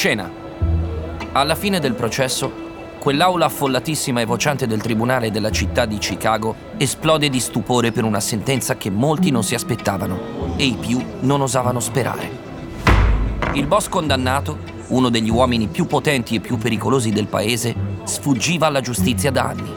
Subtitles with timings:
[0.00, 0.30] Scena.
[1.32, 2.50] Alla fine del processo,
[2.98, 8.18] quell'aula affollatissima e vociante del tribunale della città di Chicago esplode di stupore per una
[8.18, 12.30] sentenza che molti non si aspettavano e i più non osavano sperare.
[13.52, 14.56] Il boss condannato,
[14.86, 19.70] uno degli uomini più potenti e più pericolosi del paese, sfuggiva alla giustizia da anni.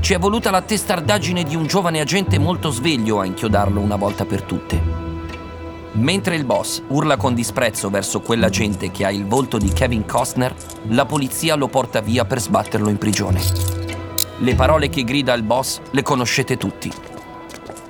[0.00, 4.24] Ci è voluta la testardaggine di un giovane agente molto sveglio a inchiodarlo una volta
[4.24, 4.91] per tutte.
[5.94, 10.06] Mentre il boss urla con disprezzo verso quella gente che ha il volto di Kevin
[10.06, 10.54] Costner,
[10.88, 13.40] la polizia lo porta via per sbatterlo in prigione.
[14.38, 16.90] Le parole che grida il boss le conoscete tutti.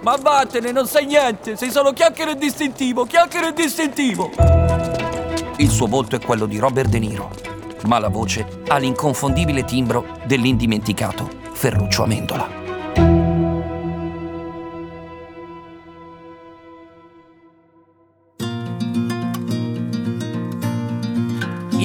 [0.02, 4.30] Ma vattene, non sai niente, sei solo chiacchiere e distintivo, chiacchiere e distintivo.
[5.58, 7.30] Il suo volto è quello di Robert De Niro,
[7.86, 12.61] ma la voce ha l'inconfondibile timbro dell'indimenticato Ferruccio Amendola.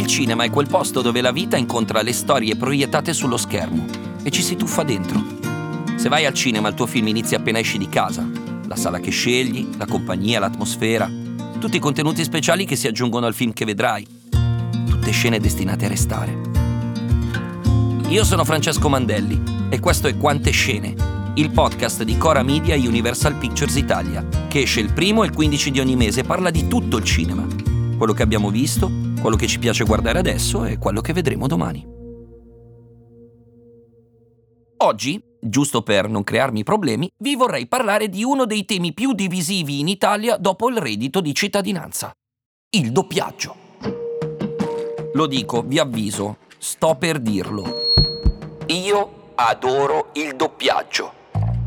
[0.08, 3.86] Il cinema è quel posto dove la vita incontra le storie proiettate sullo schermo
[4.24, 5.22] e ci si tuffa dentro.
[5.98, 8.26] Se vai al cinema il tuo film inizia appena esci di casa.
[8.68, 11.12] La sala che scegli, la compagnia, l'atmosfera,
[11.60, 14.08] tutti i contenuti speciali che si aggiungono al film che vedrai.
[14.88, 16.40] Tutte scene destinate a restare.
[18.08, 20.96] Io sono Francesco Mandelli e questo è Quante Scene,
[21.34, 25.34] il podcast di Cora Media e Universal Pictures Italia, che esce il primo e il
[25.34, 27.76] 15 di ogni mese e parla di tutto il cinema.
[27.98, 31.84] Quello che abbiamo visto, quello che ci piace guardare adesso e quello che vedremo domani.
[34.78, 39.80] Oggi, giusto per non crearmi problemi, vi vorrei parlare di uno dei temi più divisivi
[39.80, 42.12] in Italia dopo il reddito di cittadinanza.
[42.70, 43.56] Il doppiaggio.
[45.14, 47.64] Lo dico, vi avviso, sto per dirlo.
[48.67, 51.14] Io adoro il doppiaggio.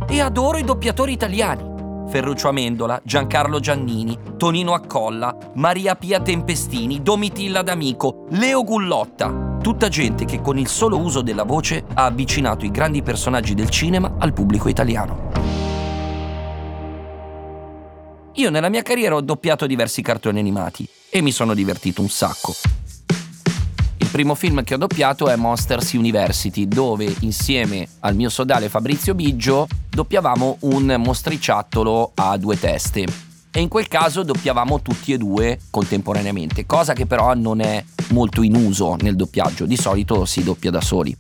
[0.09, 1.70] E adoro i doppiatori italiani.
[2.11, 9.59] Ferruccio Amendola, Giancarlo Giannini, Tonino Accolla, Maria Pia Tempestini, Domitilla D'Amico, Leo Gullotta.
[9.63, 13.71] Tutta gente che con il solo uso della voce ha avvicinato i grandi personaggi del
[13.71, 15.31] cinema al pubblico italiano.
[18.35, 22.55] Io nella mia carriera ho doppiato diversi cartoni animati e mi sono divertito un sacco.
[24.21, 29.67] Primo film che ho doppiato è Monsters University, dove insieme al mio sodale Fabrizio Biggio
[29.89, 33.07] doppiavamo un mostriciattolo a due teste.
[33.51, 38.43] E in quel caso doppiavamo tutti e due contemporaneamente, cosa che però non è molto
[38.43, 41.17] in uso nel doppiaggio, di solito si doppia da soli.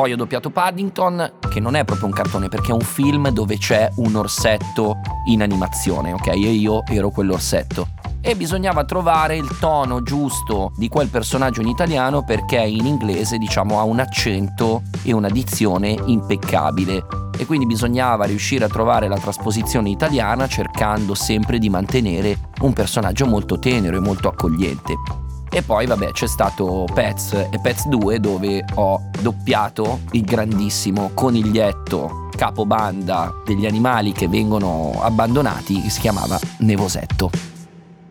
[0.00, 3.58] Poi ho doppiato Paddington, che non è proprio un cartone perché è un film dove
[3.58, 4.96] c'è un orsetto
[5.26, 6.28] in animazione, ok?
[6.28, 7.86] E io ero quell'orsetto
[8.22, 13.78] e bisognava trovare il tono giusto di quel personaggio in italiano perché in inglese diciamo
[13.78, 17.04] ha un accento e una dizione impeccabile
[17.36, 23.26] e quindi bisognava riuscire a trovare la trasposizione italiana cercando sempre di mantenere un personaggio
[23.26, 25.28] molto tenero e molto accogliente.
[25.52, 32.28] E poi vabbè c'è stato Pets e Pets 2 dove ho doppiato il grandissimo coniglietto
[32.36, 37.30] capobanda degli animali che vengono abbandonati che si chiamava Nevosetto.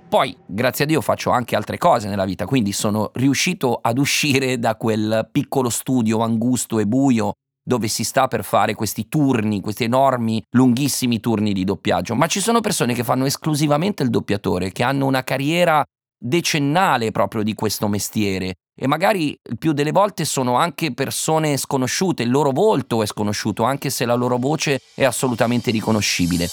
[0.10, 4.60] Poi, grazie a Dio, faccio anche altre cose nella vita, quindi sono riuscito ad uscire
[4.60, 7.34] da quel piccolo studio angusto e buio
[7.64, 12.16] dove si sta per fare questi turni, questi enormi, lunghissimi turni di doppiaggio.
[12.16, 15.86] Ma ci sono persone che fanno esclusivamente il doppiatore, che hanno una carriera
[16.20, 22.24] decennale proprio di questo mestiere e magari il più delle volte sono anche persone sconosciute,
[22.24, 26.48] il loro volto è sconosciuto, anche se la loro voce è assolutamente riconoscibile.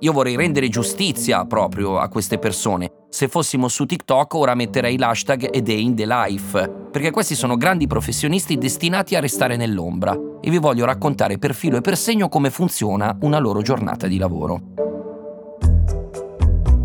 [0.00, 2.90] Io vorrei rendere giustizia proprio a queste persone.
[3.08, 7.56] Se fossimo su TikTok ora metterei l'hashtag A Day in the Life, perché questi sono
[7.56, 12.28] grandi professionisti destinati a restare nell'ombra e vi voglio raccontare per filo e per segno
[12.28, 14.85] come funziona una loro giornata di lavoro.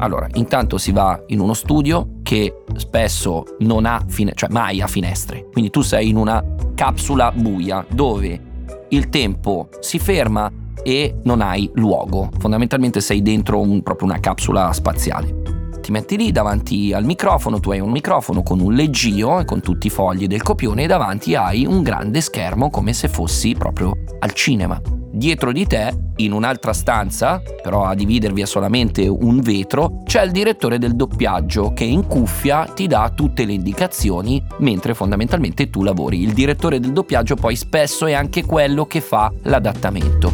[0.01, 4.87] Allora, intanto si va in uno studio che spesso non ha, fine- cioè mai ha
[4.87, 6.43] finestre, quindi tu sei in una
[6.73, 8.49] capsula buia dove
[8.89, 10.51] il tempo si ferma
[10.81, 12.29] e non hai luogo.
[12.39, 15.69] Fondamentalmente sei dentro un, proprio una capsula spaziale.
[15.81, 19.61] Ti metti lì davanti al microfono, tu hai un microfono con un leggio e con
[19.61, 23.95] tutti i fogli del copione e davanti hai un grande schermo come se fossi proprio
[24.19, 25.00] al cinema.
[25.13, 30.31] Dietro di te, in un'altra stanza, però a dividervi è solamente un vetro, c'è il
[30.31, 36.21] direttore del doppiaggio che in cuffia ti dà tutte le indicazioni mentre fondamentalmente tu lavori.
[36.21, 40.33] Il direttore del doppiaggio poi spesso è anche quello che fa l'adattamento.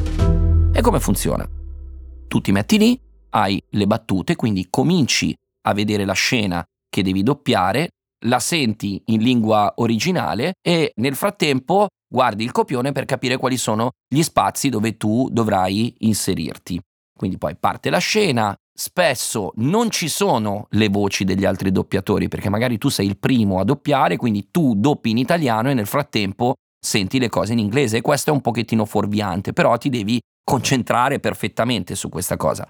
[0.72, 1.48] E come funziona?
[2.28, 3.00] Tu ti metti lì,
[3.32, 5.36] hai le battute, quindi cominci
[5.68, 7.90] a vedere la scena che devi doppiare,
[8.26, 13.92] la senti in lingua originale e nel frattempo guardi il copione per capire quali sono
[14.08, 16.80] gli spazi dove tu dovrai inserirti.
[17.18, 22.50] Quindi poi parte la scena, spesso non ci sono le voci degli altri doppiatori, perché
[22.50, 26.54] magari tu sei il primo a doppiare, quindi tu doppi in italiano e nel frattempo
[26.80, 31.20] senti le cose in inglese e questo è un pochettino fuorviante, però ti devi concentrare
[31.20, 32.66] perfettamente su questa cosa.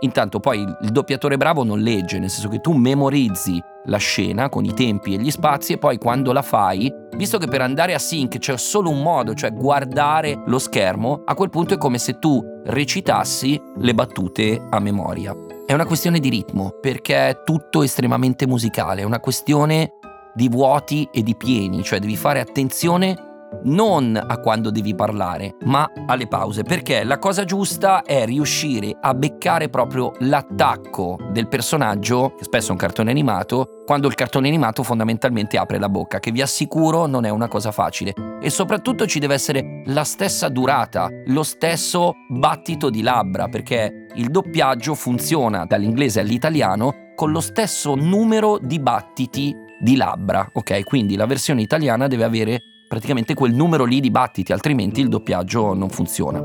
[0.00, 4.64] Intanto poi il doppiatore bravo non legge, nel senso che tu memorizzi la scena con
[4.64, 7.98] i tempi e gli spazi e poi quando la fai, visto che per andare a
[7.98, 12.20] sync c'è solo un modo, cioè guardare lo schermo, a quel punto è come se
[12.20, 15.34] tu recitassi le battute a memoria.
[15.66, 19.94] È una questione di ritmo, perché è tutto estremamente musicale, è una questione
[20.32, 23.27] di vuoti e di pieni, cioè devi fare attenzione
[23.64, 29.14] non a quando devi parlare, ma alle pause, perché la cosa giusta è riuscire a
[29.14, 34.82] beccare proprio l'attacco del personaggio, che spesso è un cartone animato, quando il cartone animato
[34.82, 38.12] fondamentalmente apre la bocca, che vi assicuro non è una cosa facile.
[38.40, 44.30] E soprattutto ci deve essere la stessa durata, lo stesso battito di labbra, perché il
[44.30, 50.84] doppiaggio funziona dall'inglese all'italiano con lo stesso numero di battiti di labbra, ok?
[50.84, 55.74] Quindi la versione italiana deve avere praticamente quel numero lì di battiti, altrimenti il doppiaggio
[55.74, 56.42] non funziona.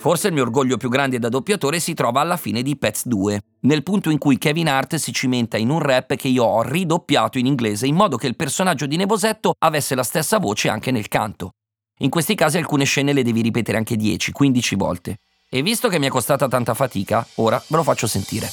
[0.00, 3.40] Forse il mio orgoglio più grande da doppiatore si trova alla fine di Pets 2,
[3.60, 7.36] nel punto in cui Kevin Hart si cimenta in un rap che io ho ridoppiato
[7.38, 11.08] in inglese in modo che il personaggio di Nevosetto avesse la stessa voce anche nel
[11.08, 11.50] canto.
[11.98, 15.16] In questi casi alcune scene le devi ripetere anche 10-15 volte.
[15.50, 18.48] E visto che mi è costata tanta fatica, ora ve lo faccio sentire.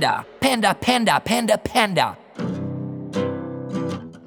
[0.00, 2.16] Panda, panda, panda, panda, panda.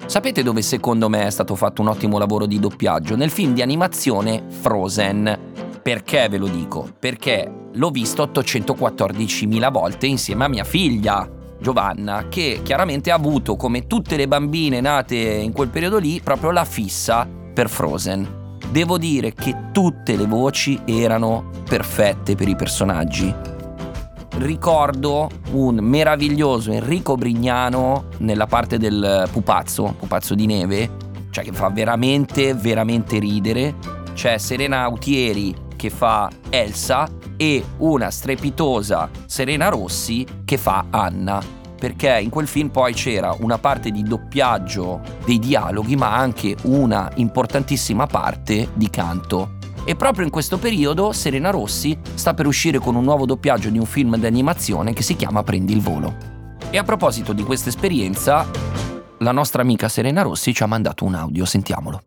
[0.06, 3.16] Sapete dove secondo me è stato fatto un ottimo lavoro di doppiaggio?
[3.16, 5.80] Nel film di animazione Frozen.
[5.82, 6.88] Perché ve lo dico?
[6.96, 11.28] Perché l'ho visto 814.000 volte insieme a mia figlia.
[11.58, 16.52] Giovanna, che chiaramente ha avuto, come tutte le bambine nate in quel periodo lì, proprio
[16.52, 18.58] la fissa per Frozen.
[18.70, 23.53] Devo dire che tutte le voci erano perfette per i personaggi.
[24.36, 30.90] Ricordo un meraviglioso Enrico Brignano nella parte del pupazzo, pupazzo di neve,
[31.30, 33.74] cioè che fa veramente, veramente ridere.
[34.12, 41.40] C'è Serena Autieri che fa Elsa e una strepitosa Serena Rossi che fa Anna.
[41.78, 47.10] Perché in quel film poi c'era una parte di doppiaggio dei dialoghi, ma anche una
[47.16, 49.53] importantissima parte di canto.
[49.86, 53.78] E proprio in questo periodo Serena Rossi sta per uscire con un nuovo doppiaggio di
[53.78, 56.16] un film d'animazione che si chiama Prendi il volo.
[56.70, 58.48] E a proposito di questa esperienza,
[59.18, 62.00] la nostra amica Serena Rossi ci ha mandato un audio, sentiamolo.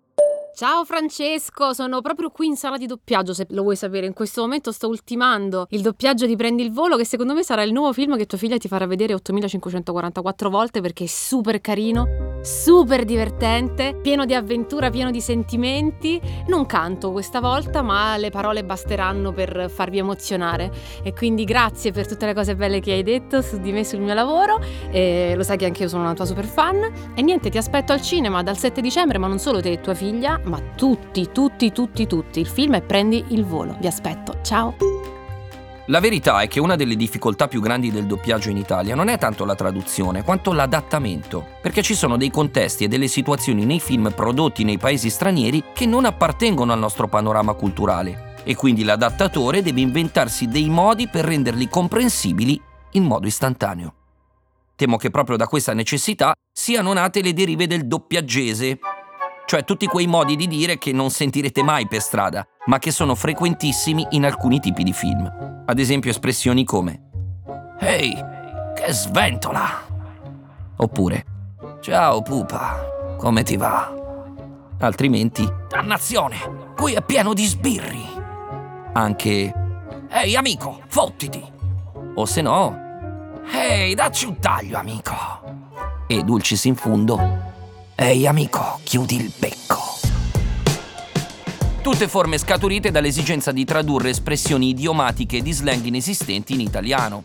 [0.56, 4.08] Ciao Francesco, sono proprio qui in sala di doppiaggio, se lo vuoi sapere.
[4.08, 7.62] In questo momento sto ultimando il doppiaggio di Prendi il volo, che secondo me sarà
[7.62, 12.37] il nuovo film che tua figlia ti farà vedere 8544 volte perché è super carino,
[12.48, 16.20] super divertente, pieno di avventura, pieno di sentimenti.
[16.48, 20.72] Non canto questa volta, ma le parole basteranno per farvi emozionare.
[21.04, 24.00] E quindi grazie per tutte le cose belle che hai detto su di me sul
[24.00, 24.60] mio lavoro.
[24.90, 26.90] E lo sai che anche io sono una tua super fan.
[27.14, 29.94] E niente, ti aspetto al cinema dal 7 dicembre, ma non solo te e tua
[29.94, 32.40] figlia ma tutti, tutti, tutti, tutti.
[32.40, 33.76] Il film è Prendi il volo.
[33.80, 34.40] Vi aspetto.
[34.42, 35.17] Ciao.
[35.90, 39.18] La verità è che una delle difficoltà più grandi del doppiaggio in Italia non è
[39.18, 44.12] tanto la traduzione, quanto l'adattamento, perché ci sono dei contesti e delle situazioni nei film
[44.14, 49.80] prodotti nei paesi stranieri che non appartengono al nostro panorama culturale e quindi l'adattatore deve
[49.80, 53.94] inventarsi dei modi per renderli comprensibili in modo istantaneo.
[54.76, 58.78] Temo che proprio da questa necessità siano nate le derive del doppiaggese,
[59.48, 63.16] cioè tutti quei modi di dire che non sentirete mai per strada, ma che sono
[63.16, 65.64] frequentissimi in alcuni tipi di film.
[65.66, 67.04] Ad esempio espressioni come
[67.80, 68.14] Ehi,
[68.76, 69.86] che sventola!
[70.76, 71.26] Oppure
[71.80, 73.90] Ciao pupa, come ti va?
[74.80, 78.06] Altrimenti Dannazione, qui è pieno di sbirri!
[78.92, 79.54] Anche
[80.10, 81.42] Ehi amico, fottiti!
[82.16, 85.16] O se no Ehi, dacci un taglio amico!
[86.06, 87.47] E dulcis in fundo
[88.00, 89.82] Ehi amico, chiudi il becco.
[91.82, 97.24] Tutte forme scaturite dall'esigenza di tradurre espressioni idiomatiche di slang inesistenti in italiano.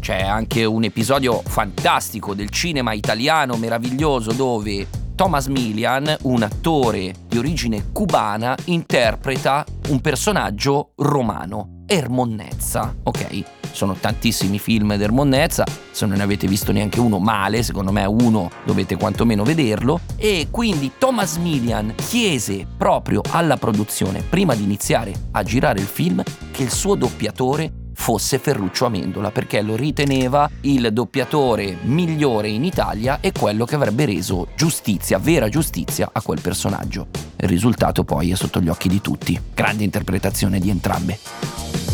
[0.00, 7.36] C'è anche un episodio fantastico del cinema italiano meraviglioso dove Thomas Milian, un attore di
[7.36, 13.63] origine cubana, interpreta un personaggio romano, Ermonnezza, ok?
[13.74, 18.04] Sono tantissimi film del Monnezza, se non ne avete visto neanche uno male, secondo me
[18.04, 25.12] uno dovete quantomeno vederlo, e quindi Thomas Millian chiese proprio alla produzione, prima di iniziare
[25.32, 30.92] a girare il film, che il suo doppiatore fosse Ferruccio Amendola perché lo riteneva il
[30.92, 37.06] doppiatore migliore in Italia e quello che avrebbe reso giustizia, vera giustizia a quel personaggio.
[37.36, 39.40] Il risultato poi è sotto gli occhi di tutti.
[39.54, 41.93] Grande interpretazione di entrambe.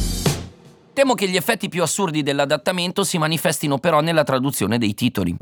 [1.00, 5.35] Temo che gli effetti più assurdi dell'adattamento si manifestino però nella traduzione dei titoli.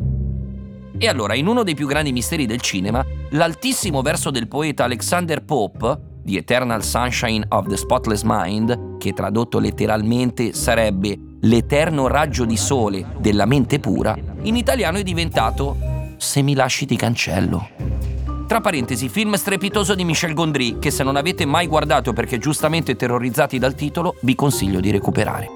[0.97, 5.43] E allora, in uno dei più grandi misteri del cinema, l'altissimo verso del poeta Alexander
[5.43, 12.57] Pope, The Eternal Sunshine of the Spotless Mind, che tradotto letteralmente sarebbe l'eterno raggio di
[12.57, 15.77] sole della mente pura, in italiano è diventato
[16.19, 18.08] Se mi lasci ti cancello.
[18.49, 22.97] Tra parentesi, film strepitoso di Michel Gondry, che se non avete mai guardato perché giustamente
[22.97, 25.47] terrorizzati dal titolo, vi consiglio di recuperare.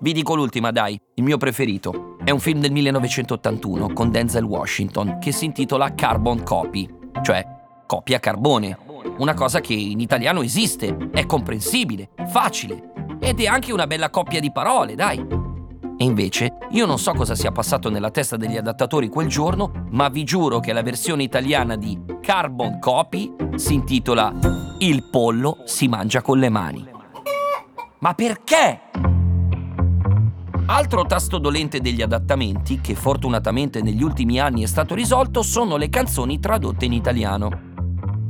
[0.00, 2.16] Vi dico l'ultima, dai, il mio preferito.
[2.24, 6.88] È un film del 1981 con Denzel Washington che si intitola Carbon Copy,
[7.22, 7.46] cioè
[7.86, 8.76] copia carbone.
[9.18, 14.40] Una cosa che in italiano esiste, è comprensibile, facile ed è anche una bella coppia
[14.40, 15.24] di parole, dai.
[16.00, 20.08] E invece, io non so cosa sia passato nella testa degli adattatori quel giorno, ma
[20.08, 24.32] vi giuro che la versione italiana di Carbon Copy si intitola
[24.78, 26.88] Il pollo si mangia con le mani.
[27.98, 28.80] Ma perché?
[30.64, 35.90] Altro tasto dolente degli adattamenti, che fortunatamente negli ultimi anni è stato risolto, sono le
[35.90, 37.50] canzoni tradotte in italiano.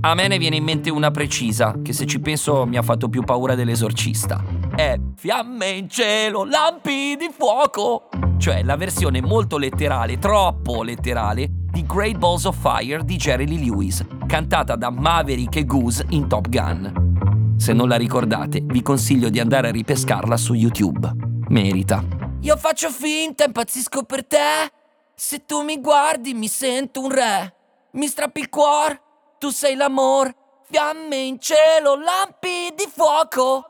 [0.00, 3.08] A me ne viene in mente una precisa, che se ci penso mi ha fatto
[3.08, 8.08] più paura dell'esorcista è Fiamme in cielo, lampi di fuoco,
[8.38, 13.58] cioè la versione molto letterale, troppo letterale, di Great Balls of Fire di Jerry Lee
[13.58, 17.54] Lewis, cantata da Maverick e Goose in Top Gun.
[17.58, 21.10] Se non la ricordate, vi consiglio di andare a ripescarla su YouTube.
[21.48, 22.02] Merita.
[22.40, 24.72] Io faccio finta, impazzisco per te.
[25.14, 27.54] Se tu mi guardi, mi sento un re.
[27.92, 28.98] Mi strappi il cuore,
[29.38, 30.34] tu sei l'amor.
[30.70, 33.69] Fiamme in cielo, lampi di fuoco.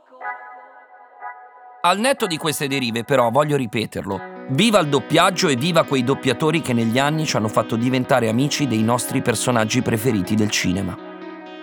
[1.82, 4.20] Al netto di queste derive, però, voglio ripeterlo.
[4.50, 8.66] Viva il doppiaggio e viva quei doppiatori che negli anni ci hanno fatto diventare amici
[8.66, 10.94] dei nostri personaggi preferiti del cinema.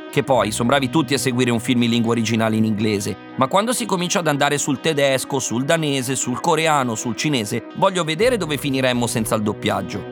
[0.10, 3.48] Che poi sono bravi tutti a seguire un film in lingua originale in inglese, ma
[3.48, 8.38] quando si comincia ad andare sul tedesco, sul danese, sul coreano, sul cinese, voglio vedere
[8.38, 10.04] dove finiremmo senza il doppiaggio.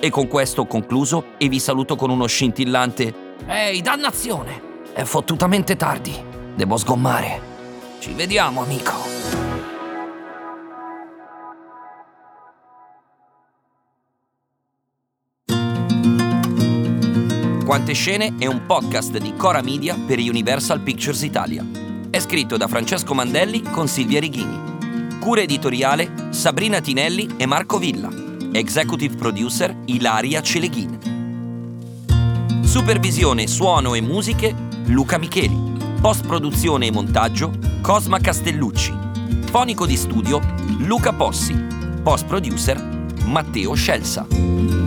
[0.00, 4.72] E con questo ho concluso e vi saluto con uno scintillante Ehi, dannazione!
[4.94, 6.14] È fottutamente tardi.
[6.54, 7.52] Devo sgommare.
[7.98, 9.23] Ci vediamo, amico.
[17.74, 21.66] Quante scene è un podcast di Cora Media per Universal Pictures Italia.
[22.08, 25.18] È scritto da Francesco Mandelli con Silvia Righini.
[25.18, 28.08] Cura editoriale Sabrina Tinelli e Marco Villa.
[28.52, 30.98] Executive producer Ilaria Celeghin.
[32.62, 34.54] Supervisione, suono e musiche
[34.84, 35.58] Luca Micheli.
[36.00, 37.50] Post produzione e montaggio
[37.80, 38.96] Cosma Castellucci.
[39.46, 40.40] Fonico di studio
[40.78, 41.60] Luca Possi.
[42.04, 42.80] Post producer
[43.24, 44.83] Matteo Scelsa.